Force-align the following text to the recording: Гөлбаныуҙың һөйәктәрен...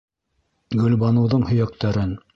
Гөлбаныуҙың 0.79 1.47
һөйәктәрен... 1.51 2.21